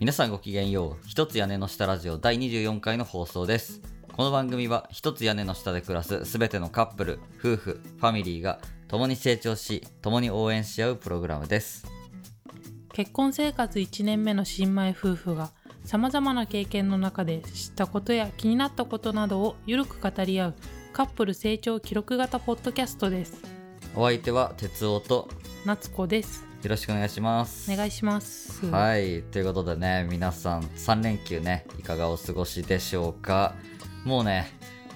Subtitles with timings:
[0.00, 1.06] 皆さんごきげんよう。
[1.06, 3.82] 一つ屋根の下ラジオ第24回の放送です。
[4.10, 11.86] この番組は一つ屋根の下で暮らすすべてのカップル夫婦ファミリーが共に成長し共に応援し合うプログラムです。
[12.94, 15.50] 結婚生活1年目の新米夫婦が
[15.84, 20.54] さまざまな経験の中で知ったことや気になったことなどをゆるく語り合う
[20.94, 23.42] カップル成長記録型ポッドキャストです。
[23.94, 25.28] お相手は哲夫と
[25.66, 26.46] 夏子です。
[26.62, 27.70] よろしくお願いします。
[27.70, 33.54] お願いしますはいということでね皆さん3連休ねいかがお過ごしでしょうか？
[34.04, 34.52] もうね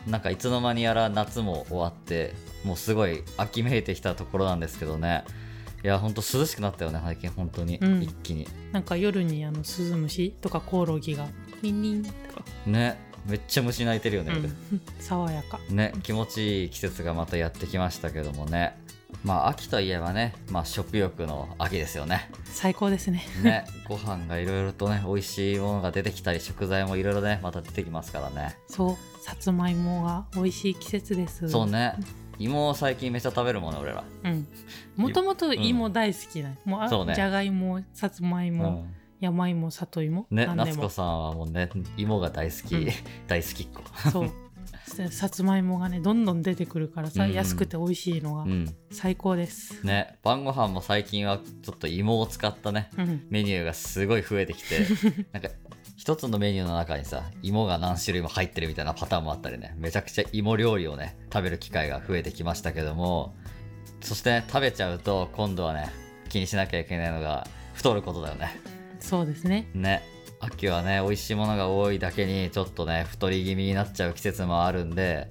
[0.06, 5.24] なんかいつの間にやら夏も終わってもうすごい秋めいてきたところなんですけどね。
[5.82, 8.02] いやほんと涼しくなったよね最近本当に、うん。
[8.02, 8.48] 一気に。
[8.72, 11.26] なんか夜にあのスズムシとかコオロギが
[11.62, 15.58] リンリンとか、ねめっちゃ虫鳴いてるよね、うん、爽やか。
[15.70, 18.76] ね気持ちいい季節がまたやってきましたけどもね
[19.24, 22.30] まあ秋といえばね、まあ、食欲の秋ですよね。
[22.44, 23.24] 最高ですね。
[23.42, 28.56] ねご飯がいろいろとね美味しいものが出てきたり食材もいろいろねまた出てきますからね。
[28.68, 31.48] そうさつまいもが美味しい季節です。
[31.48, 31.94] そうね。
[32.38, 34.46] 芋を最近めっちゃ食べるもんね俺ら、うん。
[34.96, 35.88] もともと芋。
[35.88, 37.14] 大好きな、もうあそうね。
[37.14, 42.88] じゃがいもさつまいうも、ん、山芋里芋ね夏子さんはもうね芋が大好き、うん。
[43.26, 44.10] 大好きっ子。
[44.10, 44.24] そう。
[44.26, 44.32] で
[45.10, 47.30] さつまいもがねどんどん出てくるからさ、うん。
[47.30, 48.74] うん安くて美味しいのがうん。
[48.90, 54.80] 最高です、ね晩ご飯も最近はちょっと芋を使ったねうん、メニューがすごい増えてきて
[55.32, 55.48] なんか
[55.96, 63.34] 一つのメニューの中にさ芋が何種類も入ってるみたいなパターンもあったりねめちゃくちゃ芋料理をね食べる機会が増えてきましたけども
[64.00, 65.88] そして、ね、食べちゃうと今度はね
[66.28, 68.58] 気にしなきゃいけないのが太ることだよね。
[69.00, 69.68] そうですね。
[69.74, 70.02] ね
[70.44, 75.28] 秋はね美味しいものが多いだけにちょっとね太り気味になっちゃう季節もあるんで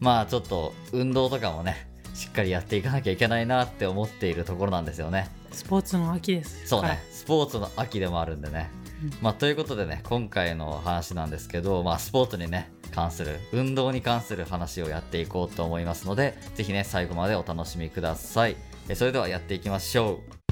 [0.00, 5.28] まあちょっと運動とかもねしっかりやっていかなきゃいけないなって思っているところなんですよね。
[5.50, 6.66] スポーツの秋です。
[6.66, 8.70] そうねスポーツの秋でもあるんでね、
[9.02, 9.10] うん。
[9.20, 18.56] まあということでね今回の話なんですけどまあスポーツにね関する運動に関する話をやっていこうと思いますのでぜひね最後までお楽しみください。
[18.88, 20.43] えそれではやっていきましょう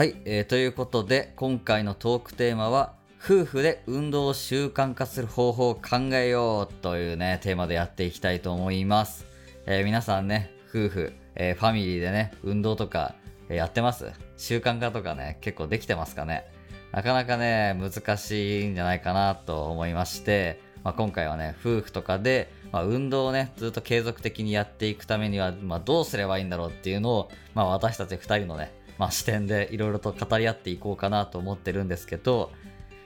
[0.00, 9.26] はい、えーということで今回のトークテーマは夫婦で運動を習慣化する方法を考えようというねテーマでやっていきたいと思います、
[9.66, 13.14] えー皆さんね夫婦、えーファミリーでね運動とか、
[13.50, 14.10] やってます？
[14.38, 16.46] 習慣化とかね結構できてますかね？
[16.92, 32.52] なかなかね難しいんじゃないかなと思いまして、まあ、今回はね夫婦とかで、まあ、運動をねずっと継続的にやっていくためには、まあ、どうすればいいんだろうっていうのを、まあ、私たち2人のねまあ、視点でいろいろと語り合っていこうかなと思ってるんですけど、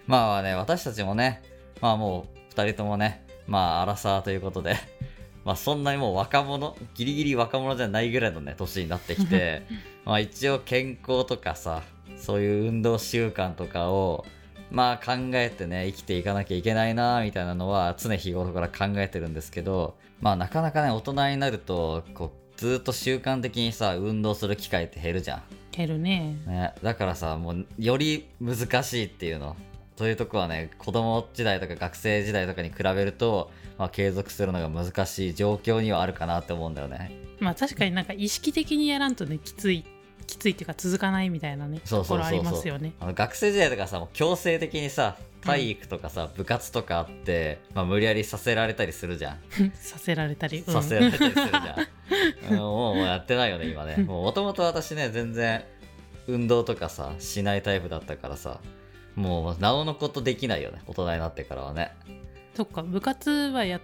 [0.09, 1.41] まあね、私たちもね、
[1.81, 4.75] まあもう2人ともね、まあ、アラサーということで、
[5.45, 9.63] まあそんなにもう若者、ギリギリ若者じゃないぐらいのね、年になってきて、
[10.05, 11.85] まあ一応健康とかさ、
[12.17, 14.27] そういう運動習慣とかを、
[14.73, 25.43] まあ考えてね、生きていかなきゃいけないな、みたいなのは常日頃から考えてるんですけど、まあなかなかね、大人になると、こう、ずっと習慣的にさ、運動する機会って減るじゃん。
[25.75, 26.37] 減るね。
[26.47, 29.57] ね、だからさもうより難しいっていうの。
[29.97, 37.13] そういうとこはね子供時代とか学生時代とかに比べると、まあ、継続するのが難しい状況にはあるかなって思うんだよね。
[37.39, 39.85] まあ確かになんか意識的にやらんとねきつい
[40.27, 42.93] きついっていうか続かないみたいなねところありますよね。
[43.01, 49.41] あの学生時代とかさ強制的にさ体育とかさ、部活とかあって、まあ、無理やりさせられたりするじゃん、
[49.75, 50.73] させられたり、うん。
[50.73, 51.77] させられたりするじゃ
[52.49, 53.97] ん、 うんもうもうやってないよね今ね。
[53.97, 55.63] もともと私ね全然
[56.27, 58.61] 運動とかさしないタイプだったからさ
[59.15, 61.95] もうなおのことできないよね大人になってからはね。
[62.55, 63.81] そっか部活はやん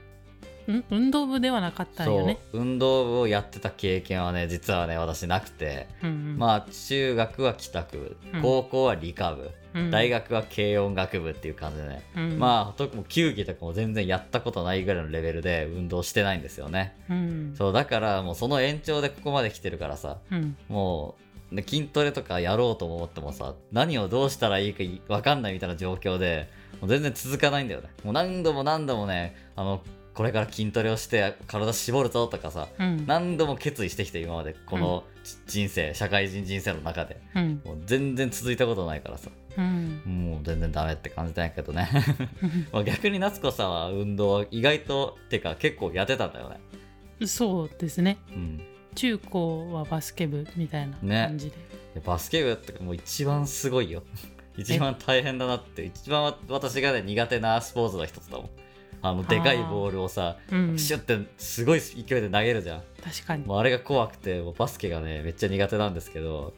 [0.90, 2.38] 運動部ではなかったんよね。
[2.52, 6.38] 運動部をやってた経験はね実はね私なくて、うんうん。
[6.38, 7.90] まあ中学は帰宅。
[7.90, 8.42] 部うん。
[8.42, 9.90] 高校は理科部、うん。
[9.90, 12.38] 大学は軽音楽部っていう感じでね、うん。
[12.38, 16.96] まあとも球技とかも全然やったことないぐらいのレベルで運動してないんですよね。
[17.08, 17.54] うん。
[17.56, 20.56] そうだからもうその延長でここまで来てるからさうん。
[20.68, 21.16] も
[21.52, 26.48] う、ね、筋トレとかやろうと思ってもさ何をどうしたらいいかい分かんないみたいな状況で
[26.80, 27.88] もう全然続かないんだよね。
[28.04, 29.82] もう何度も何度もねあの
[30.14, 33.06] これから筋トレをして体絞るぞとかさうん。
[33.06, 37.20] 何度も決意してきて今までこのち人生社会人人生の中で。
[37.34, 37.62] うん。
[37.64, 39.30] もう全然続いたことないからさ。
[39.56, 40.02] うん。
[40.04, 41.88] もう全然ダメって感じだけどね。
[42.72, 46.60] まあ逆に夏子さんは運動は意外とってか結構やってたんだよね。
[47.26, 48.18] そうですね。
[48.30, 48.60] うん。
[48.94, 51.56] 中高はバスケ部みたいな感じで、
[51.94, 54.02] でバスケ部ってもう一番すごいよ。
[54.56, 58.50] 一番大変だなって一番私がね苦手なスポーツの一つだもん
[59.02, 62.82] あのでかいボールをさうん、シュッてすごい勢いで投げるじゃん。
[63.02, 63.46] 確かに。
[63.46, 66.52] もうあれが怖くてもうバスケがねめっちゃ苦手なんですけど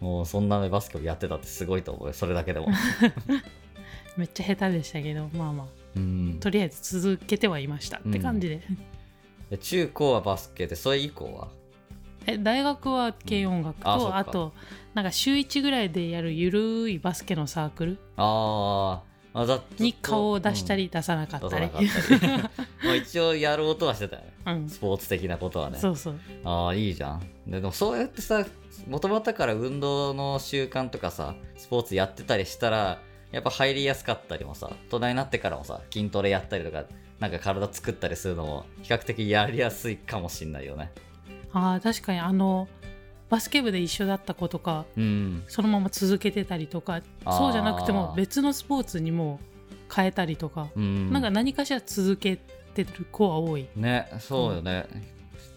[0.00, 2.12] もうそんなねバスケをやってたってすごいと思うよ。
[2.12, 2.68] それだけでも。
[4.16, 5.66] めっちゃ下手でしたけどまあまあ。
[5.96, 6.38] うん。
[6.40, 7.98] とりあえず続けてはいました。
[7.98, 8.62] って感じで、
[9.50, 11.48] で中高はバスケでそれ以降は？
[12.26, 14.18] え大学は軽音楽と、あそっか。
[14.18, 14.52] あと
[14.94, 17.98] なんか週1ぐらいでやるゆるいバスケのサークル。
[18.16, 18.28] あー。
[18.94, 19.07] あだ
[19.78, 20.88] に顔を出したり、り。
[20.88, 21.70] 出さなかうんったり、
[22.84, 24.22] まあ一応やろうとはしてたよ。
[24.22, 24.68] ねうん。
[24.68, 25.78] スポーツ的なことはね。
[25.78, 26.20] そうそう。
[26.44, 27.20] ああいいじゃん。
[27.46, 28.44] ででもそうやってさ
[28.86, 33.00] もともとから運動の習慣とかさスポーツやってたりしたら
[33.32, 36.84] やっぱ入りやすかったりもさ大人になってからもさ筋トレやったりとか
[37.18, 40.92] なんか体作ったりするのも比較的やりやすいかもしんないよね。
[41.52, 42.68] あー確かにあの
[43.28, 45.44] バスケ部で一緒だった子とかうん。
[45.48, 49.40] そのまま続けてたりとかそうじゃなくても別のスポーツにも
[49.94, 51.12] 変えたりとか、うん。
[51.12, 52.38] なんか何かしら続け
[52.74, 53.66] てる子は多い。
[53.76, 54.86] ねそうよね、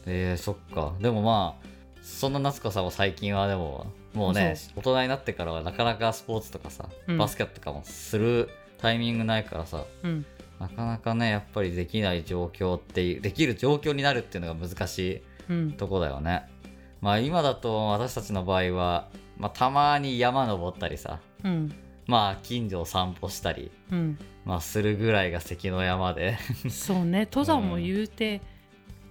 [0.05, 0.93] えー、そっか。
[0.99, 1.67] でもまあ
[2.01, 7.17] そんな夏子さんも最近はでももうね大人になってからはなかなかスポーツとかさ、うん。
[7.17, 10.25] バスケとかもするタイミングないからさうん。
[10.59, 15.71] なかなかねやっぱりできない状況っていうできる状況になるっていうのが難しいうん。
[15.73, 16.47] とこだよね
[17.01, 21.73] まあ今だと私たちの場合は、まあ、たまに山登ったりさうん。
[22.07, 24.17] まあ近所を散歩したり、うん。
[24.45, 26.37] まあ、するぐらいが関の山で。
[26.69, 27.27] そうね。
[27.31, 28.41] 登山も言うて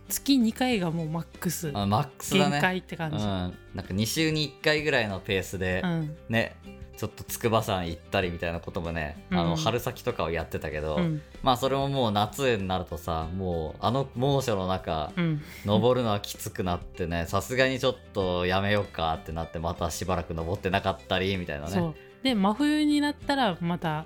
[0.08, 1.70] 月2回がもうマックス。
[1.74, 3.50] あマックスだ限ね界って感じ、うん、なん
[3.86, 6.16] か2週に1回ぐらいのペースで、うん。
[6.28, 6.56] ね
[7.00, 9.50] ちょっと筑波山行ったりみたいなこともね、あうん。
[9.52, 11.22] の春先とかをやってたけど、うん。
[11.42, 15.40] まあそれももう夏になるとさもうあの猛暑の中うん。
[15.64, 21.94] 登るのはきつくなってねさすがにちょっとやめようかってなってまたしばらく登ってなかったりみたいなね。
[22.22, 24.04] で真冬になったらまた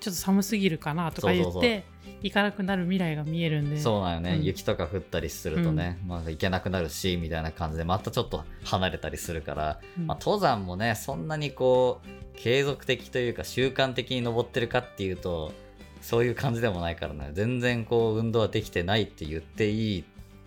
[0.00, 1.82] ちょっと寒すぎるかなとか言ってそうそう
[2.22, 3.78] 行かなくなる未来が見えるんで。
[3.78, 4.44] そうなんよね、うん。
[4.44, 10.06] 雪とか降ったりするとね、まあ行けなくなるしみたいな感じでまたちょっと離れたりするから、うん。
[10.06, 15.52] まあ、登山もねそんなにこう継続的というか習慣的に登ってるかっていうと
[16.00, 17.30] そういう感じでもないからね。
[17.32, 20.04] 全然こう運動はできてないって言っていい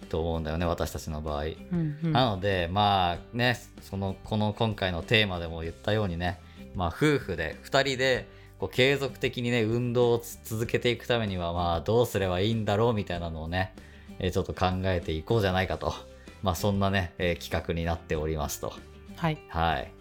[0.09, 1.43] と思うんだよね私たちの場合。
[1.43, 2.11] うんうん。
[2.11, 6.39] なのでまあねそのこの今回のテーマでも言ったようにね、
[6.75, 8.27] まあ、夫婦で2人で
[8.59, 13.73] こう継続的にね運動をつ続けていくためにはまあどうすればいいんだろうみたいなのをね、
[14.19, 15.93] えーちょっと考えていこうじゃないかと、
[16.41, 18.73] まあ、そんなね、えー企画になっておりますと。
[19.15, 19.91] はいはい。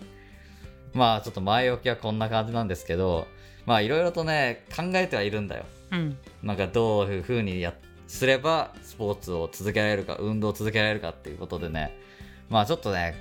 [0.94, 3.26] まあちょっと前置きはこんな感じなんですけど
[3.64, 5.64] まあいろいろとね考えてはいるんだよ。
[5.90, 7.74] うんなんかどういう風にや
[8.06, 11.98] すればスポーツを続けられるか運動を続けられるかっていうことでね
[12.50, 13.14] まあちょっとね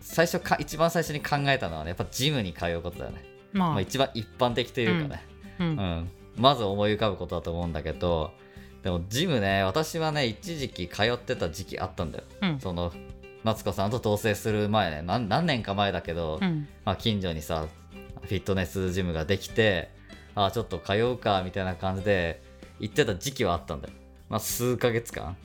[0.00, 5.24] 最初か一番最初に考えたのはねやっぱジムに通うことだよね、まあ、まあ、一番一般的というかね、
[5.58, 5.70] ううん。
[5.76, 6.10] ん。
[6.36, 8.32] まず思い浮かぶことだと思うんだけど
[8.82, 12.24] でもジムね私はね一時期通ってた時期あったんだよ。
[12.42, 12.60] うん。
[12.60, 12.92] その
[13.44, 16.68] 夏子さんと同棲する前ね何何年か前だけど、うん。
[16.84, 17.66] まあ、近所にさ
[18.22, 19.90] フィットネスジムができて
[20.34, 22.42] あちょっと通うかみたいな感じで
[22.78, 23.94] 行ってた時期はあったんだよ、
[24.28, 25.36] まあ、数ヶ月間。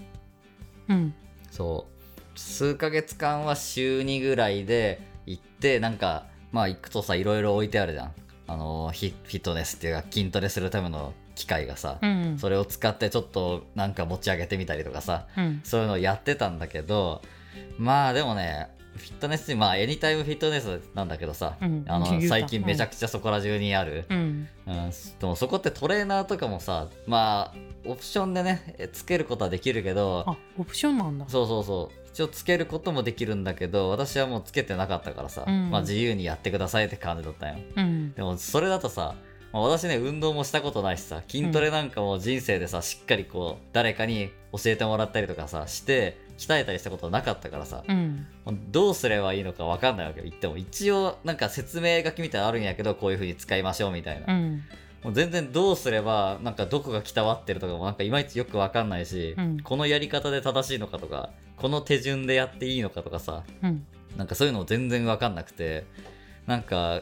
[0.89, 1.13] うん。
[1.49, 2.39] そう。
[2.39, 8.12] 数ヶ月間は週2ぐらいで行ってなんかまあ行くとさいろいろ置いてあるじゃん。
[8.45, 15.62] あのヒフィットネスっていうか筋トレするための機械がさ、うんそれを使ってちょっとなんか持ち上げてみたりとかさうん。
[15.64, 17.22] そういうのをやってたんだけど
[17.78, 21.86] まあでもねフィットネスまあエニタイムフィットネスなんだけどさ、うん。
[21.88, 24.48] あの最近めちゃくちゃそこら中にある、うん。
[24.68, 31.26] うん、でもそこってトレーナーとかもさまあオプションでねえつけることはできるけどあオプションなんだ。
[31.28, 35.71] そうそうそう一応つけることもできるんだけど私はもうつけてなかったからさ、うん。
[35.71, 37.57] まあ自由にやってくださいって感じだったよ。
[37.75, 38.13] うん。
[38.13, 39.15] でもそれだとさ、
[39.51, 48.27] まあ私ね運動もしたことないしさ筋トレなんかも人生でさしっかりこう誰かに教えてもらったりとかさして鍛えたりしたことなかったからさ、うん。
[48.71, 50.57] どうすればいいのか分かんないわけよ言っても。
[50.57, 54.61] 一応なんか説明書きみたいなのあるんやけどこういう風に使いましょうみたいな、うん
[55.04, 59.60] もう全然どうすればなんかどこがきたわってるとかもなんかいまいちよく分かんないし、うん。
[59.60, 63.86] このやり方で正しいのかとかこの手順でやっていいのかとかさうん。
[64.18, 65.86] なんかそういうのも全然分かんなくて
[66.48, 67.02] なんか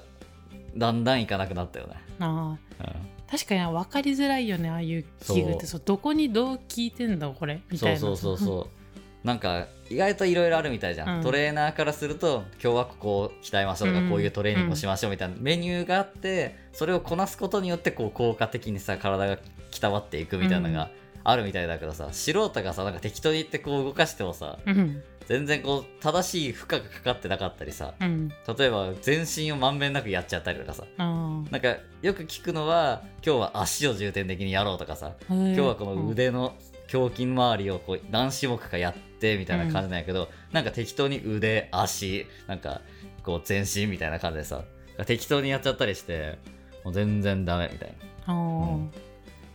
[0.75, 2.95] だんだんいかなくなったよね、あうー
[3.29, 5.65] 確かに分かりづらいよねああいう器具って。
[5.65, 5.81] そう。
[5.83, 7.99] どこにどう聞いてんだこれみん、たいな。
[7.99, 8.80] そうそうそうそう
[9.23, 11.23] なんか意外といろいろあるみたいじゃん、うん。
[11.23, 14.09] トレーナーからすると今日はここを鍛えましょうとか、うん。
[14.09, 19.37] こういうトレーニングをしましょうみたいなメニューがあってそれをこなすことによってこう効果的にさ体が
[19.69, 20.89] 鍛わっていくみたいなのが
[21.23, 25.03] あるみたいだけどさ素人がさなんか適当に言ってこう動かしてもさうん。
[25.27, 28.29] 全然こう正しい負荷がかかってなかったりさうん。
[28.57, 36.55] 例えば全身をまんべんなくやっちゃったりとかさあなんかよく聞くのは今日は足を重点的にやろうとかさ今日はこの腕の
[36.91, 42.81] 胸筋周りをこう何種目かやってみたいな感じなんやけど、なんか適当に腕足なんか
[43.23, 44.63] こう全身みたいな感じでさ
[45.05, 46.37] 適当にやっちゃったりして
[46.83, 47.93] もう全然ダメみたい
[48.25, 48.33] あー。
[48.33, 48.91] うん。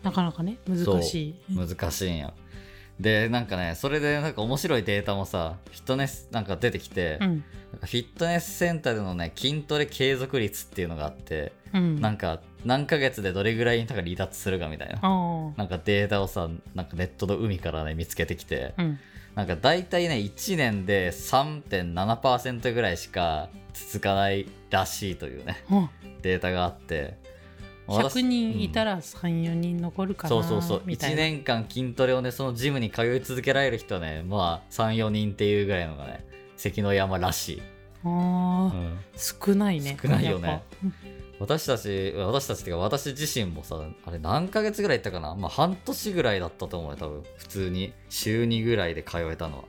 [0.02, 1.54] なかなかね難しい。
[1.54, 2.32] な難しいんよ。
[3.00, 7.44] でなんかねそれでなんか面白いデータもさフィットネスなんか出てきて、うん。
[7.72, 12.00] なんかフィットネスセンターでのね筋トレ継続率っていうのがあって、うん。
[12.00, 15.00] なんか何ヶ月でどれぐらいなんか離脱するかみたいな。
[15.02, 18.98] あなんかデータをさなんかネットの海からね見つけてきて、あうん
[19.36, 25.90] なんか大体ね1年で3.7%ぐらいしか続かないらしいというねあ
[26.22, 27.24] データがあって。
[27.86, 30.78] 100人いたら、ら34人残るかなそうそうそう。
[30.78, 31.16] 1みたいな。
[31.18, 36.26] 年間筋トレをねそのジムに通い続けられる人はねまあ34人っていうぐらいのがね
[36.56, 37.62] 関の山らしい、
[38.04, 38.98] あうーん。
[39.16, 40.64] 少ないね少ないよね
[41.38, 45.34] 私たち私たちっていうか私自身もさあれ何ヶ月ぐらい行ったかな？
[45.34, 47.22] まあ半年ぐらいだったと思うよ多分。
[47.36, 47.92] 普通に。
[48.08, 49.64] 週2ぐらいで通えたのは。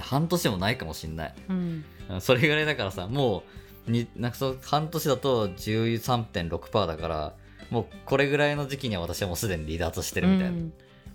[0.00, 1.34] 半年もないかもしんない。
[1.48, 1.84] ぱうん。
[2.10, 3.42] うんそれぐらいだからさも
[3.88, 7.34] うになんかそう半年だと13.6%だから
[7.70, 10.50] もうこれぐらいの時期には私はもうすでに離脱してるみたいな。
[10.50, 10.72] うん。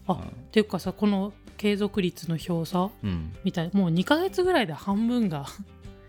[0.07, 0.17] あっ
[0.51, 5.45] ていうかさこの継続率の表さうん、みたいもう2ヶ月ぐらいで半分が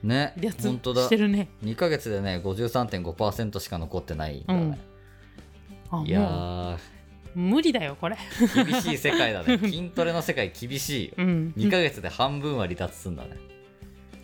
[0.03, 1.03] ね本当だ。
[1.03, 1.49] してるね。
[1.65, 4.79] 2ヶ月でね53.5%しか残ってないんだね、
[5.91, 6.79] あいや
[7.35, 8.17] 無理だよこれ。
[8.17, 9.59] ー厳しい世界だね。
[9.63, 11.15] 筋トレの世界厳しいよ。
[11.19, 11.55] うん。
[11.57, 13.37] 2ヶ月で半分は離脱すんだね。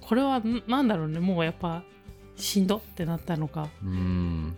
[0.01, 1.21] これはんなんだろうね。
[1.21, 1.83] もうやっぱ
[2.37, 3.69] しんどってなったのか。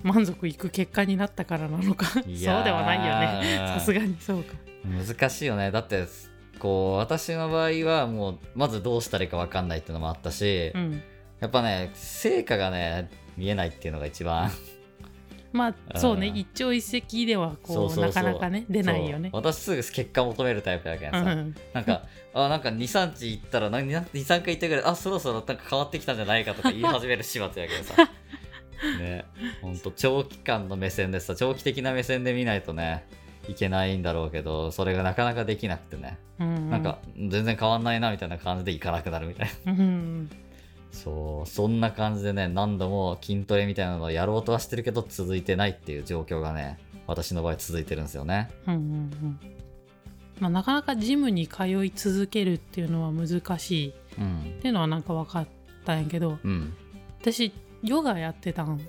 [0.03, 2.07] 満足いく結果になったからなのか。
[2.07, 3.57] そうではないよね。
[3.75, 4.55] さすがにそうか。
[4.85, 5.71] 難しいよね。
[5.71, 6.07] だって
[6.59, 11.03] こう私の場合はもうまずどうしたらいいか分かんないっていうのもあったし、うん
[11.41, 14.51] やっぱね成果がね見えないっていうのが一番。
[15.53, 16.29] まあそうね。
[16.29, 19.31] 一朝一夕ではこうなかなかね出ないよね。
[19.33, 28.11] 私すぐ結果求めるタイプだけどさ、うんなんか あなんか23日行ったら23回行ったぐらいあそろそろなんか変わってきたんじゃないかとか言い始める始末やけどさ。
[28.99, 29.25] ね。
[29.61, 33.05] ほんと長期間の目線でさ長期的な目線で見ないとね
[33.49, 39.73] いけないんだろうけどそれがなかなかできなくてね、うんなんか全然変わんないなみたいな感じで行かなくなるみたいな。
[39.73, 40.31] うん
[40.93, 48.51] そうそんな感じでね何度も筋トレみたいなのをやろうとはしてるけど続いてないっていう状況がね私の場合続いてるんですよね。
[48.67, 48.85] うんうんう
[49.27, 49.41] ん。
[50.41, 53.95] まあなかなかジムに通い続けるっていうのは難しい。
[54.19, 55.47] うんっていうのはなんか分かっ
[55.85, 56.75] たんやけどうん。
[57.21, 58.81] 私ヨガやってたん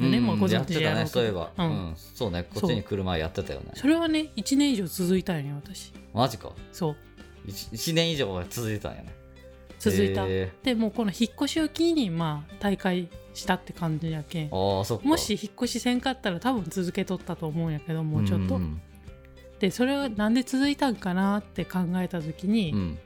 [0.00, 1.70] うんねもうご存知やろうけどねそういえば、ううん。
[1.92, 3.72] んそうねこっちに来る前やってたよね。
[3.74, 5.92] それはね1年以上続いたんよ私。
[6.12, 6.52] マジか。
[6.72, 6.96] そう。
[7.48, 9.14] 1, 年以上は続いてたんやね
[9.78, 14.50] 続いた、へでもうこの引っ越しを機にまあ大会したって感じやけん。
[14.50, 14.84] も
[15.16, 18.80] し引っ越しせんかったら多分続けとったと思うんやけどもうちょっと、んん
[19.60, 22.98] でそれはなんで続いたんかなって考えた時に、うん。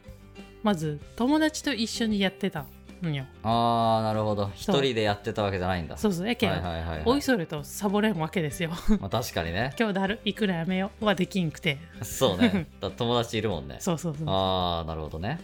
[0.63, 2.67] まず友達と一緒にやってた
[3.03, 3.25] んよ。
[3.43, 4.51] ああなるほど。
[4.55, 5.97] 一人でやってたわけじゃないんだ。
[5.97, 6.29] そうそう。
[6.29, 7.03] やけん、はいはいはい、はい。
[7.05, 8.71] おいそれとサボれんわけですよ。
[9.01, 9.75] まあ、確かにね。
[9.79, 11.79] 今日だるいくらやめようはできんくて。
[12.03, 12.69] そうね。
[12.81, 13.77] だ友達いるもんね。
[13.81, 14.29] そうそうそう。
[14.29, 15.41] ああなるほどね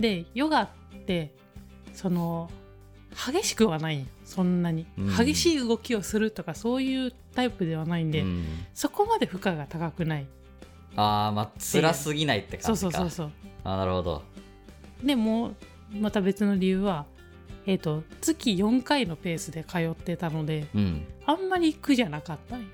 [0.00, 0.68] でヨガっ
[1.06, 1.32] て
[1.92, 2.50] その
[3.32, 4.06] 激しくはない。
[4.24, 5.16] そんなに、うん。
[5.16, 10.26] 激しい動きをするとかそういうタイプではないんで、うん、そこまで負荷が高くない。
[10.96, 12.76] ああまあ辛すぎないって感じか。
[12.76, 13.30] そうそうそう
[13.64, 14.22] あーなるほど。
[15.02, 15.54] でも
[15.92, 17.06] また別の理由は
[17.66, 21.06] えっ、と月4回のペースで通ってたのでうん。
[21.26, 22.66] あんまり苦じゃなかったんよ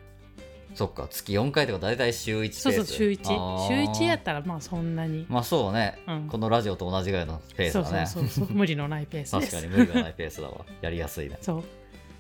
[0.77, 2.61] そっか月4回とか大体週1ペース。
[2.61, 3.69] そうそう週1あー。
[3.69, 6.29] 週1やったらまあそんなに、まあそうね、うん。
[6.29, 8.07] このラジオと同じぐらいのペースだね。
[8.07, 10.67] そうそうそう無理のないペースです確かに無理がないペースだわ。
[10.83, 11.39] やりやすいね。
[11.41, 11.65] そう。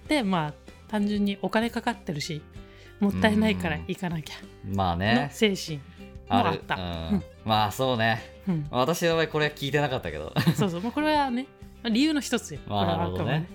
[0.08, 0.54] でまあ
[0.88, 2.40] 単純にお金かかってるし
[2.98, 4.36] もったいないから行かなきゃ。
[4.66, 5.28] のまあね。
[5.32, 5.82] 精神も
[6.30, 6.76] あった。
[6.76, 6.78] う
[7.16, 8.40] ん、まあそうね。
[8.48, 10.32] うん、私の場合これは聞いてなかったけど。
[10.56, 11.46] そうそう、まあ、これはね
[11.84, 12.60] 理由の一つよ。
[12.66, 13.46] まあなるほどね。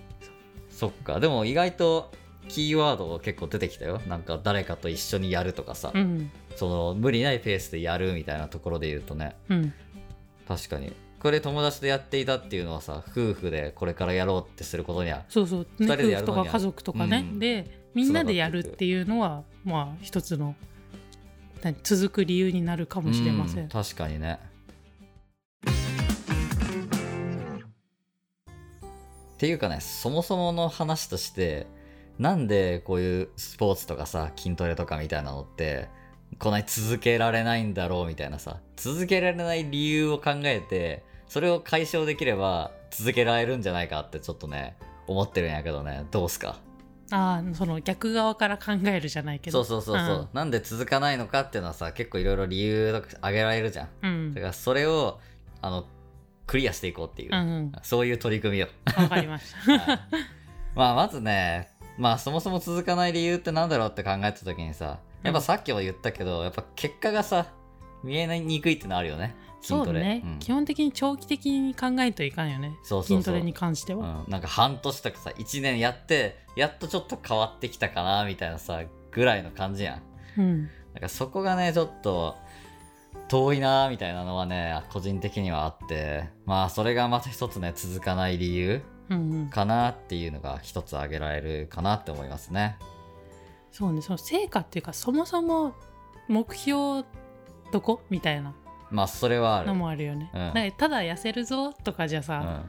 [0.70, 1.20] そっか。
[1.20, 2.12] でも意外と
[2.48, 4.02] キーワード結構出てきたよ。
[4.08, 9.36] なんか誰かと一緒にやるとかさ、うん、その無理ないペースでやるみたいなところで言うとね。
[9.50, 9.74] うん、
[10.48, 10.94] 確かに。
[11.20, 15.24] これ友達とやっていたっていうのはさ夫婦でこれからやろうってすることには。
[15.30, 17.40] そうそう、ね、二人で夫やるとか家族とかね、うん。
[17.40, 20.56] でみんなでやるっていうのはまあ一つの
[21.62, 23.66] 何続く理由になるかもしれません。
[23.66, 24.40] う確かにね。
[29.36, 31.66] っていうかねそもそもの話として
[32.20, 35.90] なんでこういうスポーツとかさ筋トレとかみたいなのって
[36.40, 44.76] こんなに続けられないんだろうみたいなさ続けられない理由を考えてそれを解消できれば続けられるんじゃないかってちょっとね
[45.08, 46.06] 思ってるんやけどね。
[46.12, 46.60] どうすか？
[47.14, 49.64] ああその逆側から考えるじゃないけど。
[49.64, 54.12] そうそうそうそう、なんで続かないのかっていうのはさ結構いろいろ理由とか挙げられるじゃんうん。
[54.12, 54.34] うん。
[54.34, 55.20] だからそれを
[55.62, 55.86] あの
[56.48, 57.72] クリアしていこうっていう、うんうん。
[57.82, 58.68] そういう取り組みを。
[58.96, 59.72] わかりました。
[59.80, 60.00] はい。
[60.76, 61.71] まあまずね
[62.02, 67.46] まあそもそも続かない理由ってなんだろうって考えた時にさやっぱさっきも言ったけど、やっぱ結果がさ
[68.04, 69.86] 見えにくいってのあるよね筋トレ。
[69.86, 70.40] そうね、ん。
[70.40, 73.18] 基本的に長期的に考えんといかんよねそうそうそう。
[73.20, 78.82] 筋トレに関しては、うん、なんか半年とかさ1年やってやっとちょっと変わってきたかなみたいなさ
[79.12, 80.02] ぐらいの感じやん。
[80.40, 80.62] うん。
[80.64, 82.36] なんかそこがねちょっと
[83.28, 86.30] 遠いなみたいなのはね個人的にはあって。
[86.48, 88.82] まあそれがまた一つね続かない理由
[89.50, 92.78] かなっていうのが一つ挙げられるかなって思いますね。
[93.72, 94.02] そうね。
[94.02, 95.74] その成果っていうかそもそも
[96.28, 97.04] 目標
[97.72, 98.02] どこ？
[98.10, 98.54] みたいな。
[98.90, 99.68] まあそれはある。
[99.68, 100.40] のもあるよね、うん。
[100.54, 102.64] なんかただ痩せるぞとかじゃさ、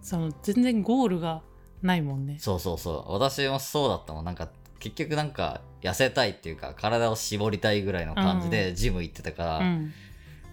[0.00, 1.42] ん、その全然ゴールが
[1.82, 2.36] ないもんね。
[2.40, 3.12] そうそうそう。
[3.12, 4.24] 私もそうだったもん。
[4.24, 4.48] なんか
[4.80, 9.92] 結局なんか痩せたいっていうか体を絞りたいぐらいの感じでジム行ってたから、うん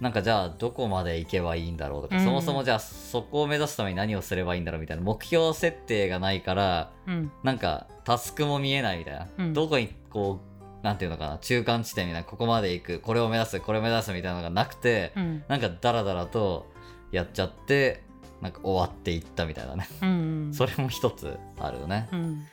[0.02, 2.26] なんかじゃあどこまで行けばいいんだろうとか、うん。
[2.26, 7.32] そもそもじゃあそこを目指すために何をすればいいんだろうみたいな目標設定がないからうん。
[7.44, 9.54] なんかタスクも見えないみたいな、うん。
[9.54, 10.42] どこにこ
[10.82, 15.44] うなんていうのかな中間地点みたいなここまで行くこれを目指すこれを目指すみたいなのがなくて、うん。
[15.48, 16.66] なんかダラダラと
[17.12, 18.02] やっちゃって
[18.42, 20.54] なんか終わっていったみたいなね、うんうん。
[20.54, 22.44] それも一つあるよね、うん。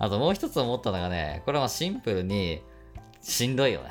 [0.00, 2.62] あともう一つ思ったのがねこれはシンプルに
[3.22, 3.90] しんどいよね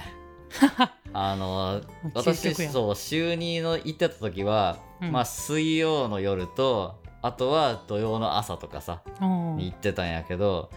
[1.18, 1.82] あの
[2.14, 5.12] 私そう週2の行ってた時は、うん。
[5.14, 10.70] まあ水曜の夜とあとは土曜の朝とかさ行ってたんやけど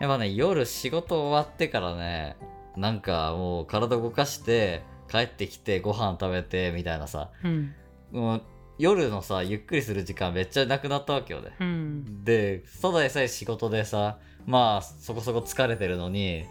[0.00, 2.36] やっぱね夜仕事終わってからね
[2.76, 7.74] なんかもう体動かして帰ってきてご飯食べてみたいなさうん。
[8.10, 8.42] もう
[8.78, 11.54] 夜のさゆっくりする時間めっちゃなくなったわけよね。
[11.60, 12.24] うん。
[12.24, 14.16] でただでさえ仕事でさ
[14.46, 16.46] まあそこそこ疲れてるのに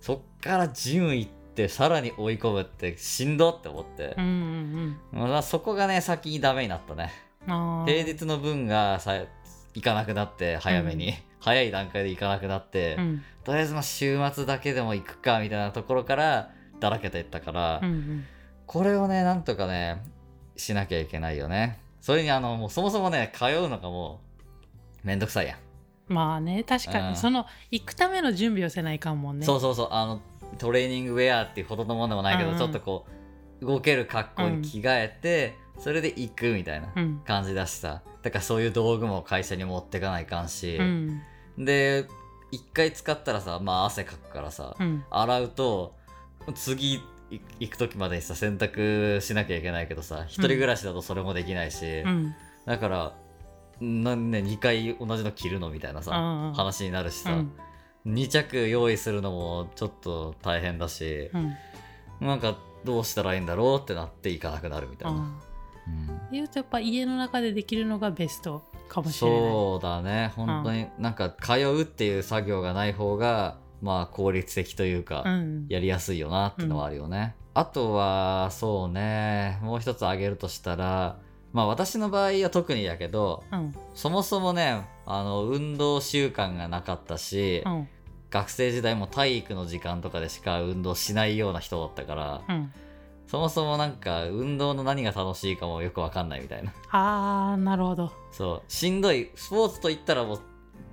[0.00, 4.14] そっからジム行ってさらに追い込むってしんどって思って。
[4.18, 7.12] う、んうんまあ、そこがね先にダメになったね。
[7.46, 9.22] 平日の分がさ
[9.74, 13.22] 行かなくなって早めに、う早い段階で行かなくなって、うん。
[13.44, 18.24] とりあえずまあ週末だけでも行くかみたいなところからだらけていったから、うんうん。
[18.66, 20.02] これをねなんとかね
[20.56, 21.80] しなきゃいけないよね。
[22.00, 24.20] それにあのもうそもそもね通うのがも
[25.04, 25.58] うめんどくさいやん。
[26.06, 27.10] まあね確かうん。
[27.10, 29.44] にその行くための準備をせないかんもんね。
[29.44, 29.88] そうそうそう。
[29.90, 30.20] あの
[30.56, 32.58] トレーニングウェアっていうほどのものでもないけど、うんうん。
[32.58, 33.06] ちょっとこ
[33.60, 37.20] う動ける格好に着替えて、それで行くみたいなうん。
[37.24, 40.76] 感じだしさだからそういう道具も会社に持ってかないかんし。
[40.76, 41.20] う、ん。
[41.58, 42.06] で
[42.50, 45.04] 一回使ったらさまあ汗かくからさ、うん。
[45.10, 45.94] 洗うと
[46.54, 52.34] 次い行く時までにさ洗濯しなきゃいけないけどさ一人暮らしだとそれもできないし、うん。
[52.66, 53.16] だから
[53.80, 56.54] なんね2回同じの着るのみたいなさ、うんうん。
[56.54, 57.52] 話になるしさ、うん
[58.06, 61.54] 2着用意するのもちょっと大変だし、うん。
[62.26, 65.24] なんかどうしたらいいんだろうってなっていかなくなるみたいな、あ
[65.86, 66.10] うん。
[66.10, 69.40] ー言うとやっぱ家の中でできるのがベストかもしれない。
[69.40, 70.32] そうだね。
[70.36, 75.66] 本当になんか通うっていう作業がない方がまあ効率的というか、うん。
[75.68, 79.58] やりやすいよなってのはあるよね、あとはそうね。
[79.62, 81.16] もう一つ挙げるとしたら
[81.54, 83.74] まあ私の場合は特にやけどうん。
[83.94, 87.88] そもそもねあの運動習慣がなかったし、うん
[88.34, 92.72] 学生時代も体育の時間とかでしか運動しないような人だったから、うん。
[93.28, 96.72] そもそもなんか運動の何が楽しいかもよくわかんないみたいな。
[96.90, 98.12] あーなるほど。
[98.32, 98.72] そう。
[98.72, 99.30] しんどい。
[99.36, 100.40] スポーツと言ったらもう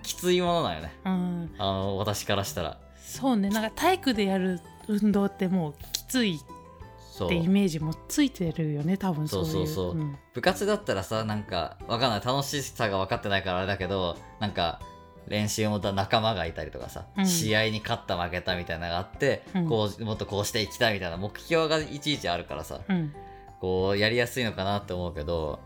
[0.03, 0.93] きついものなんよね。
[1.03, 1.51] うん。
[1.57, 2.79] あの私からしたら。
[3.03, 3.49] そうね。
[3.49, 8.97] なんか体育でやる運動ってもうきついってイメージもついてるよね。
[8.97, 9.51] 多分そういう。
[9.51, 9.99] そうそうそう。
[9.99, 10.15] うん。
[10.35, 12.21] 部活だったらさなんかわかんない。
[12.23, 14.79] 楽しさが分かってないからあれだけどなんか
[15.27, 17.25] 練習も仲間がいたりとかさ、うん。
[17.25, 19.67] 試合に勝った負けたみたいなのがあって、うん。
[19.67, 23.13] こうもっとこうしていきたいみたいな目標がいちいちあるからさ、うん。
[23.59, 25.59] こうやりやすいのかなって思うけど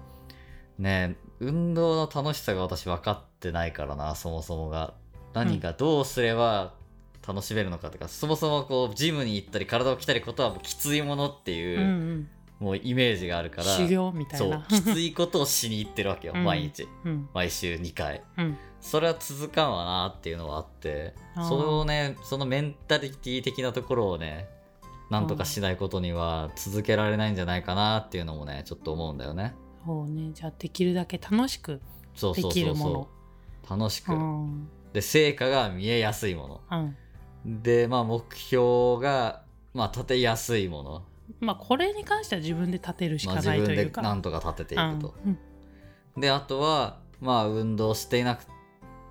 [0.77, 4.93] ね運動の楽しさが私分かってないからなそもそもが。
[5.33, 6.73] 何がどうすれば
[7.27, 12.29] 楽しめるのかとか、そもそもこうジムに行ったり体を鍛えることはもうきついものっていうう、んうん。
[12.59, 14.65] もうイメージがあるから修行みたいな。
[14.69, 16.45] そうきついことをしに行ってるわけよ、うん。
[16.45, 16.87] 毎日。
[17.03, 17.27] うん。
[17.33, 18.23] 毎週2回。
[18.37, 24.48] うんそれは続かんわなっていうのはあってそのねそのメンタリティ的なところをね
[25.10, 29.56] なんとかしないことには続けられないんじゃないかなっていうのもねちょっと思うんだよね。
[29.84, 30.32] そうね。
[30.34, 33.10] じゃあできるだけ楽しくできそうそるもの。
[33.67, 34.67] う楽しく、うん。
[34.93, 36.95] で成果が見えやすいもうん。
[37.45, 39.41] のでまあ目標が
[39.74, 41.04] まあ立てやすいもの、
[41.39, 45.38] まあこれに関しては自分で立てるしまあ、か自分でないというか、なんとか立てていくと、うん。
[46.21, 48.45] であとはまあ運動していなく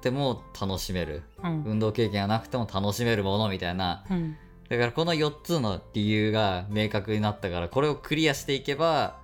[0.04, 1.22] ても楽しめる。
[1.42, 1.64] うん。
[1.64, 4.04] 運動経験がなくても楽しめるものみたいな。
[4.10, 4.36] うん。
[4.68, 9.18] だからこの4つの理由が明確になったからこれをクリアしていけば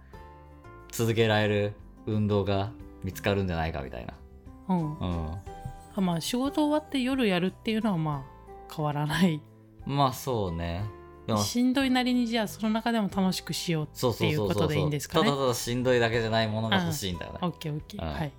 [0.93, 1.73] 続けられる
[2.07, 4.15] 運動が見つかるんじゃないかみたいな。
[4.69, 4.99] うん。
[4.99, 5.35] うん。
[5.95, 9.41] あまあ仕事終わって夜やるっていうのはまあ変わらない。
[9.87, 10.85] まあそうね。
[11.45, 18.33] しんどいなりにじゃあその中でも楽しくしようっていうことでいいんですかねただただしんどいだけじゃないものが欲しいんだよね、オッケーオッケーうんはい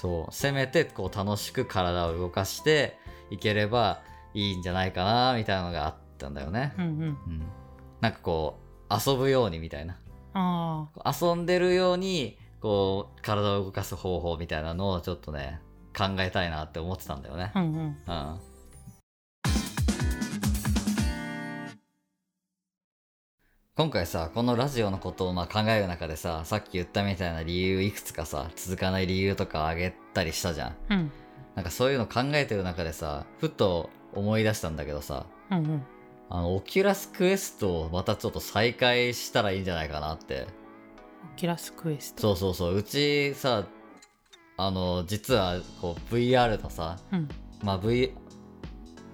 [0.00, 2.96] そうせめてこう楽しく体を動かして
[3.30, 4.00] いければ
[4.32, 6.72] いいんじゃないかなみたいなのがあったんだよね。
[6.78, 6.90] うんうん。
[6.90, 7.42] うん、
[8.00, 9.98] なんかこう遊ぶようにみたいな。
[10.32, 15.60] あ遊んでるようにこう体を動かす方法みたいなのをちょっとね
[15.94, 17.52] 考えたいなって思ってたんだよね。
[17.54, 17.80] あうんうん。
[17.82, 18.40] うん
[23.80, 30.76] 今回さこのラジオのことをまあ考える中でささっき言ったみたいな理由いくつかさ続かない理由とかあげたりしたじゃん。
[30.90, 31.10] うん。
[31.54, 35.82] なんかそういうの考えてる中でさふと思い出したんだけどさうんうん。
[36.28, 40.46] あのオキュラスクエストをまたちょっと再開したらいいんじゃないかなって。
[41.32, 42.20] オキュラスクエスト。
[42.20, 42.76] そうそうそう。
[42.76, 43.64] うちさ
[44.58, 47.28] あの実はこう VR のさうん。
[47.62, 48.12] まあ V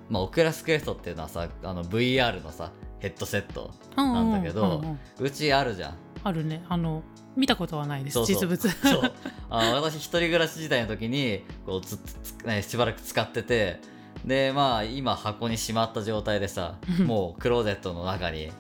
[0.09, 2.73] まあオキュラスクエストっていうのはさあの VR のさ
[3.07, 4.83] ヘッドセットうんなんだけど
[5.21, 5.95] うちあるじゃん。
[6.25, 6.65] あるね。
[6.69, 7.05] あの
[7.37, 8.19] 見たことはないです。
[8.25, 8.59] 実物。
[8.69, 9.13] そう。
[9.49, 13.81] あの私一人暮らし時代の時にこうずっとつ、ね、しばらく使ってて
[14.25, 17.07] でまあ今箱にしまった状態でさうん。
[17.07, 18.51] もうクローゼットの中に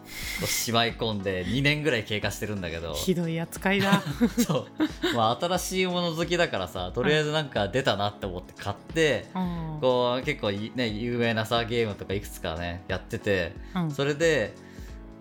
[0.44, 2.94] しまい込んで2年ぐらい経過してるんだけど。
[2.94, 4.02] ひどい扱いだ。
[4.46, 4.66] そ
[5.12, 9.78] う、まあ、新しいもの好きだからさとりあえずなんか出たなって思って買って、うん。
[9.80, 13.90] こう結構いね有名なさゲームとかいくつかねやっててうん。
[13.90, 14.54] それで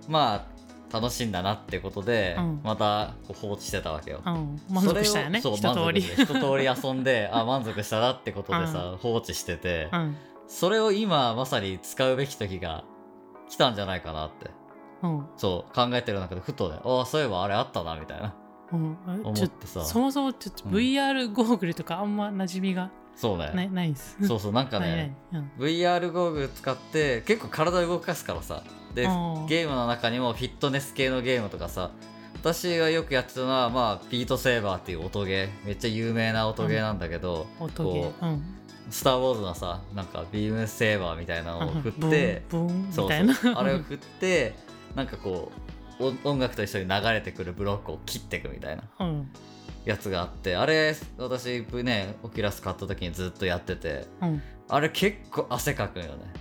[0.07, 0.54] まあ
[0.95, 2.61] 楽しいんだなってことで、うん。
[2.63, 4.21] また放置してたわけよ。
[4.25, 4.61] うん。
[4.69, 6.01] 満足したよねそう一通り。
[6.01, 10.17] 一通り 遊んであ満足したなってことでさ、放置してて、うん。
[10.47, 12.83] それを今まさに使うべき時が
[13.49, 14.51] 来たんじゃないかなって。
[15.03, 15.27] うん。
[15.35, 18.33] そう考えてる中でふとねああそういえばあれあったなみたいな。
[18.71, 18.97] うん。
[19.23, 19.83] 思ってさ。
[19.83, 24.17] そもそもちょっとうん VR ゴーグルとかあんま馴染みがそうねないないす。
[24.27, 24.97] そうそうなんかないない。
[24.97, 28.63] ねうん、VR ゴーグル使って結構体動かすからさ。
[28.93, 29.47] であー。
[29.47, 31.91] ゲームの中にもフィットネス系のゲームとかさ。
[32.35, 35.65] 私がよくやってたのはまあピートセーバーっていう音ゲー。
[35.65, 38.43] めっちゃ有名な音ゲーなんだけど、音ゲこーうん。
[38.91, 43.33] スター・ウォーズのさなんかビームセーバーみたいなのを振ブってーンブーンそうみたいな。
[43.33, 44.53] そうあれを振って
[44.93, 45.51] なんかこ
[45.99, 48.83] う音音楽と一緒に流れてくるブロックを切っていくみたいな。
[48.99, 49.29] うん
[49.85, 54.41] やつがあってあれ私ねオキュラス買った時にずっとやっててうん。
[54.67, 56.33] あれ結構汗かくんよね。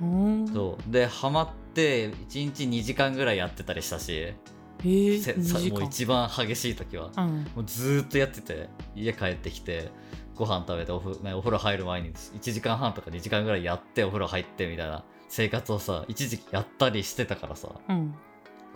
[0.00, 0.48] うん。
[0.48, 0.92] そう。
[0.92, 4.32] でハマって1日2時間ぐらいやってたりしたし
[4.80, 5.60] えー、せ2時間。
[5.60, 7.10] さもう一番激しい時は。
[7.16, 7.46] うん。
[7.54, 9.90] もうずーっとやってて家帰ってきて
[10.34, 17.68] ご飯食べておふ、ね、お風呂入る前に1時間半とか2時間ぐらいやってお風呂入ってみたいな生活をさ一時期やったりしてたからさ。
[17.88, 18.14] うん。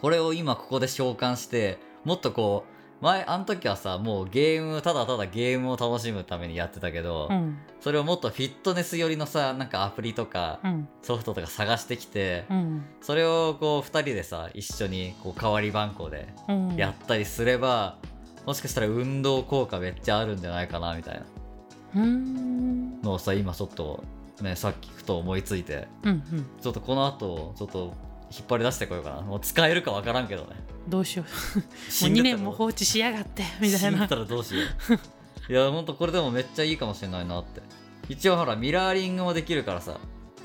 [0.00, 7.58] これを今ここで召喚してもっとこう前あの時はさもうゲームただただゲームを楽しむためにやってたけど、うん。
[7.80, 10.88] それをもっとフィットネス寄りのさなんかアプリとかうん。
[11.02, 12.84] ソフトとか探してきて、うん。
[13.00, 16.76] それをこう2人でさ一緒にこう代わり番号でうん。
[16.76, 17.96] やったりすれば、
[18.46, 22.02] もしかしたら運動効果めっちゃあるんじゃないかなみたいな。
[22.02, 23.00] うん。
[23.00, 24.04] のをさ今ちょっと
[24.42, 26.46] ねさっきふと思いついてうんうん。
[26.60, 27.94] ちょっとこの後ちょっと
[28.30, 29.22] 引っ張り出してこようかな。
[29.22, 30.50] もう使えるかわからんけどね
[30.90, 31.26] どうしよう。
[31.58, 34.62] もう2死んでたら年も放置しやがってみたい死んでなたらどうしよ
[35.48, 35.52] う。
[35.52, 37.62] いやほんとこれでもめっちゃいいかもしれないなって。
[38.08, 39.98] 一応ほらミラーリングもできるからさ。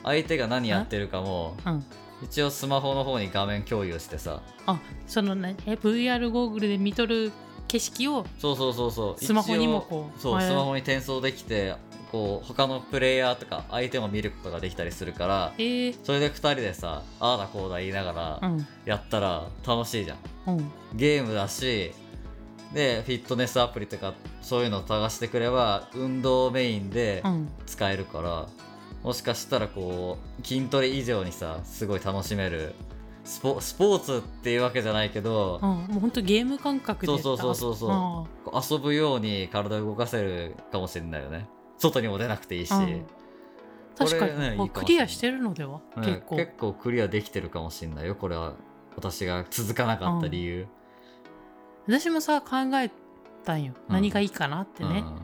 [0.03, 1.58] 相手が何やってるかも。
[1.65, 1.86] うん。
[2.23, 4.41] 一応スマホの方に画面共有してさ。
[4.65, 7.31] あそのねえ VR ゴーグルで見とる
[7.67, 9.23] 景色をそうそうそうそう。
[9.23, 11.75] スマホにもこうそうスマホに転送できて
[12.15, 18.67] こう他のプレイヤーとか相手も見ることができたりするからえー、それで2人でさああだこうだ言いながらうん。
[18.86, 20.17] やったら楽しいじゃん。
[20.47, 20.71] うん。
[20.93, 21.91] ゲームだし
[22.73, 27.49] でフィットネスアプリとかそういうのを探してくれば運動メインでうん。
[27.65, 28.47] 使えるから、
[29.04, 32.75] もしかしたらこう筋トレ以上にさすごい楽しめる
[33.25, 38.49] スポスポーツっていうわけじゃないけどうん、もうほんとゲーム感覚でそうそうそうそうそう。
[38.58, 43.05] う遊ぶように体を動かせるかもしれないよね外にも出なくていいし、うん。
[43.97, 46.03] 確かに、ねいいかクリアしてるのでは、うん。
[46.03, 46.35] 結構。
[46.35, 48.53] 結構クリアできてるかもしれないよこれは。
[48.95, 50.67] 私が続かなかった理由、
[51.85, 52.89] 私もさ考え
[53.43, 53.93] たんよ、うん。
[53.93, 55.19] 何がいいかなってね、うん。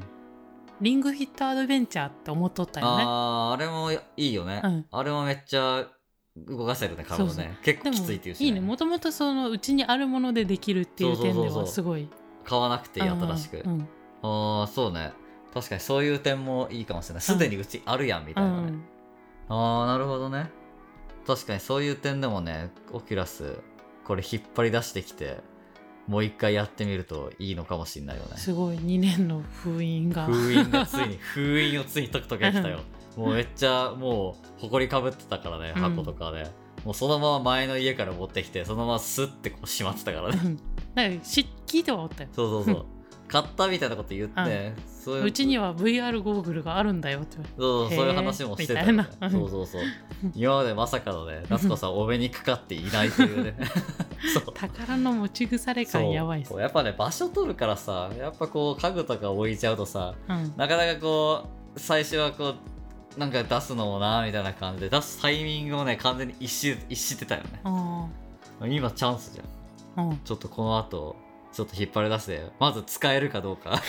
[0.81, 3.03] リングフィットアドベンチャーって思っとったよね。
[3.07, 4.85] あーあれもいいよね、うん。
[4.91, 5.87] あれもめっちゃ
[6.35, 7.33] 動かせるね体をね。
[7.33, 12.09] そう結構きついっていうし、いいねもともとそのうちにあるものでできるっていう点ではすごい。
[12.43, 13.87] 買わなくていいうん新しく、うん
[14.23, 15.13] ああそうね
[15.53, 17.21] 確かにそういう点もいいかもしれない。
[17.21, 18.73] すでにうちあるやんみたいなね、
[19.49, 20.49] ああなるほどね。
[21.27, 23.59] 確かにそういう点でもねオキュラス
[24.05, 25.39] これ引っ張り出してきて
[26.07, 28.37] もう一回やってみるといいのかもしれないよね。
[28.37, 28.77] すごい。
[28.77, 30.25] 2年の封印が。
[30.25, 32.79] 封印が ついに封印をついに解く時が来たよ。
[33.15, 35.81] もうめっちゃもう埃かぶってたからねうん。
[35.81, 36.49] 箱とかで、
[36.83, 40.39] もうそのまま前の家から持ってきてそのままスッてこうしまってたからね。
[40.43, 40.59] うん。
[40.95, 42.29] なんかし聞いてはおったよ。
[42.33, 42.85] そうそうそう
[43.31, 45.23] 買ったみたいなこと言って、そういう。
[45.23, 48.83] うちには VR ゴーグルがあるんだよってそうそうそういう話もしてた。
[48.83, 49.81] たそうそうそう。
[50.35, 53.55] 今までまさかのね夏子さんお目にかかっていないというね。
[54.33, 54.53] そう。
[54.53, 56.53] 宝の持ち腐れ感やばいっす。
[56.53, 60.53] やっぱね場所取るからさやっぱこう家具とか置いちゃうとさうん。
[60.57, 62.55] なかなかこう最初はこ
[63.15, 67.61] うなんか出すのもなみたいな感じで出すタイミングをね完全に一し一してたよね。
[67.63, 68.07] あ
[68.67, 70.09] 今チャンスじゃん。
[70.09, 70.17] ーうん。
[70.17, 71.15] ちょっとこの後
[71.53, 73.81] ちょっと引っ張り出してまず使えるかどうか。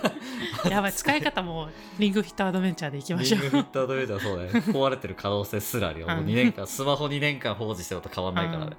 [0.68, 3.40] やばい使い方もリングフィットアドベンチャーでいきましょう。
[3.40, 4.50] リングフィットアドベンチャーそうだね。
[4.50, 8.66] 壊れてる可能性すらあるよ、もううん2年間スマホ2年間放置してると変わんないから。
[8.66, 8.76] ね、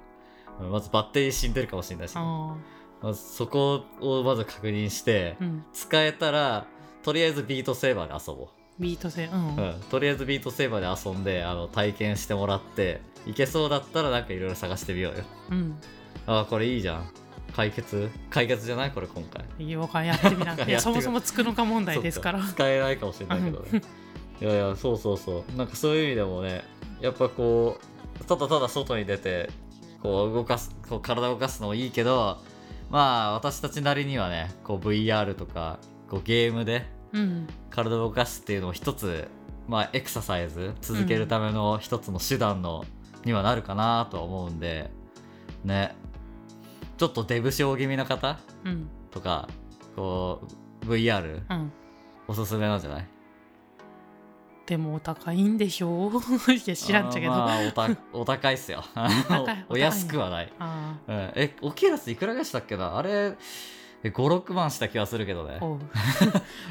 [0.70, 2.54] まずバッテリー死んでるかもしれないし、あ
[3.02, 5.64] まずそこをまず確認して、ーうん。
[5.72, 6.66] 使えたら
[7.02, 8.48] とりあえずビートセーバーで遊ぼう。
[8.78, 15.24] ビート性うん、うん、とりあえずビートセーバーで遊んであの体験してもらっていけそうだったらなんかいろいろ探してみようよ。
[15.50, 15.76] うん。
[16.26, 17.21] ああこれいいじゃん
[17.54, 18.10] 解決？
[18.30, 18.90] 解決じゃない？
[18.90, 19.44] これ今回。
[19.58, 20.54] いいよかやってみな。
[20.56, 22.40] やってそもそもつくのか問題ですから。
[22.42, 23.82] 使えないかもしれないけどね。
[24.40, 25.56] いやいやそうそうそう。
[25.56, 26.64] なんかそういう意味でもね
[27.00, 27.78] やっぱこ
[28.20, 29.50] うただただ外に出て
[30.02, 32.38] こう動かすこう体を動かすのもいいけど
[32.90, 35.78] まあ私たちなりにはねこう VR とか
[36.10, 37.46] こうゲームでうん。
[37.70, 39.28] 体を動かすっていうのも一つ
[39.68, 42.84] まあエクササイズ続けるための一つの手段の、
[43.24, 44.90] にはなるかなとは思うんで
[45.64, 45.94] ね
[47.02, 48.88] ちょっとデブ症気味の方うん。
[49.10, 49.48] とか
[49.96, 50.40] こ
[50.84, 51.72] う VR うん。
[52.28, 53.06] おすすめなんじゃない？
[54.66, 56.06] でもお高いんでしょ？
[56.06, 56.12] う
[56.54, 57.32] いや知らんちゃけど。
[57.32, 58.84] まあおた お高いっすよ。
[59.68, 62.96] お お安くはない、あうん、えオキュラスいくらがしたっけな？
[62.96, 63.32] あれ
[64.04, 65.58] 56万した気がするけどね。
[65.60, 65.80] おう。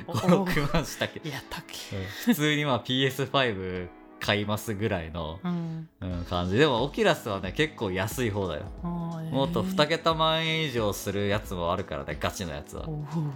[0.08, 0.16] おお
[0.48, 2.06] 56万したっけいや高いうん。
[2.28, 3.90] 普通にまあ PS5
[4.22, 5.90] 買いますぐらいの、うん。
[6.00, 6.58] うん、感じ。
[6.58, 8.64] でもオキュラスはね結構安い方だよ。
[8.84, 12.86] ももっと2桁万円以上するやつもあるからねガチのやつは。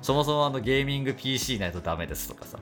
[0.01, 2.59] そもそもあのゲーミング PC ないとダメですとかさ、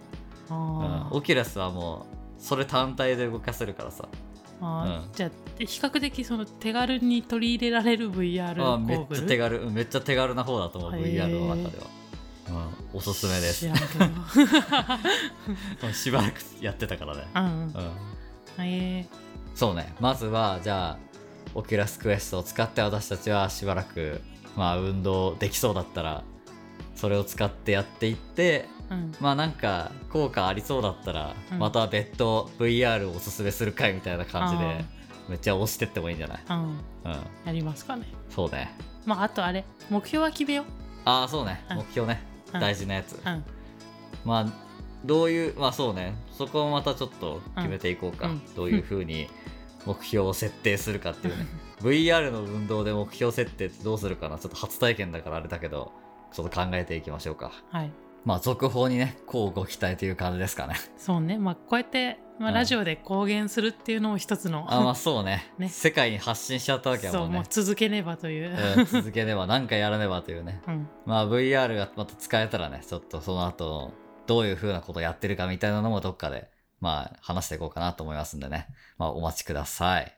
[0.50, 2.08] うん、オキュラスはも
[2.40, 4.08] うそれ単体で動かせるからさ。
[4.62, 5.10] うん。
[5.14, 9.62] じゃあ比較的その手軽に取り入れられる VR ゴあめっちゃ手軽。
[9.62, 11.88] うんめっちゃ手軽な方だと思う VR の中では、
[12.50, 13.66] うん、おすすめです。
[15.94, 17.44] しばらくやってたからね、うん
[18.58, 19.08] うん、え。
[19.56, 19.94] そうね。
[20.00, 20.98] まずはじゃあ
[21.56, 24.22] オキュラスクエストを使って私たちはしばらく
[24.56, 26.24] まあ運動できそうだったら
[26.96, 29.16] それを使ってやっていってーうん。
[29.22, 31.60] まあなんか効果ありそうだったら、うん。
[31.60, 34.86] また別途 VR をおすすめする回みたいな感じあで
[35.30, 36.44] めっちゃ押してってもいいんじゃない？
[36.50, 36.58] うん。
[36.66, 36.78] うん。
[37.46, 38.06] やりますかね。
[38.30, 38.76] そうね。
[39.06, 40.66] まああとあれ目標は決めよ
[41.06, 41.64] ああそうね。
[41.70, 41.78] うん。
[41.78, 43.20] 目標ね、うん大事なやつ、
[44.26, 44.64] まあ
[45.06, 46.16] どういうまあそうね。
[46.32, 48.42] そこをまたちょっと決めていこうか、うん。
[48.56, 49.28] どういうふうに
[49.86, 51.46] 目標を設定するかっていうね。
[51.82, 54.38] VR の運動で目標設定ってどうするかな。
[54.38, 55.92] ちょっと初体験だからあれだけど
[56.32, 57.52] ちょっと考えていきましょうか。
[57.70, 57.92] はい。
[58.24, 60.76] まあ続報にねこうご期待という感じですかね。
[60.98, 61.38] そうね。
[61.38, 62.56] まあこうやって、まあ、うん。
[62.56, 65.52] ラジオで公言するっていうのも一つのあまあそうね。
[65.58, 65.70] ね。
[65.70, 70.62] 世界に発信しちゃったわけやそうもうもんね続けねばという、うん、続けねば何かやらねばというね。
[70.68, 73.92] うん、まあ VR がまた使えたらねちょっとその後
[74.28, 78.68] どういう風なことやってるかみたいなのもどっかでまあ話していこうかなと思いますんでね。
[78.98, 80.18] まあお待ちください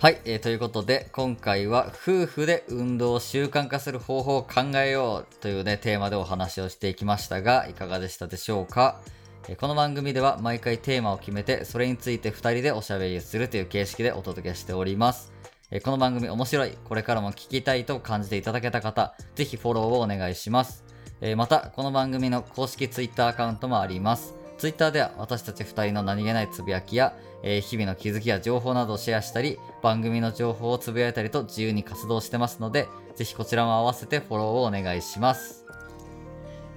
[0.00, 9.00] はい、えーということで今回は夫婦で運動を習慣化する方法を考えようというねテーマでお話をしていきましたがいかがでしたでしょうか、
[9.48, 15.32] えーこの番組では毎回テーマを決めてそれについて2人でおしゃべりするという形式でお届けしております、
[15.72, 20.84] えーこの番組面白いこれからも聞きたいと感じていただけた方ぜひフォローをお願いします、
[21.20, 24.37] えまたこの番組の公式 Twitter アカウントもあります。
[24.58, 35.64] ツイッターでは私たち2人の何気ないつぶやきや、えー日々の気づきや情報などをシェアしたり、番組の情報をつぶやいたりと自由に活動してますので、ぜひこちらも合わせてフォローをお願いします。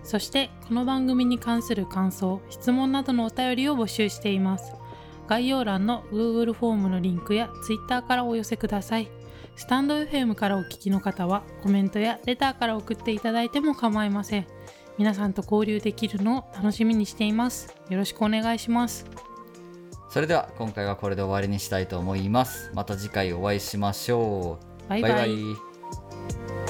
[0.04, 4.74] そしてこの番組に関する感想質問などのお便りを募集しています。
[5.28, 9.10] 概要欄の Google フォームのリンクや Twitter からお寄せください。
[9.56, 14.48] スタンド FM からお聞きの方はコメントやレターから送っていただいても構いません。
[15.02, 17.76] 皆さんと交流できるのを楽しみにしています。
[17.90, 19.08] よろしくお願いします。
[20.12, 22.70] それでは今回はこれで終わりにしたいと思います。
[22.76, 24.90] また次回お会いしましょう。
[24.90, 25.12] バイバイ。
[25.12, 26.61] バイバイ